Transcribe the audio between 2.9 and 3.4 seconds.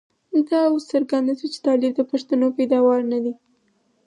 نه دی.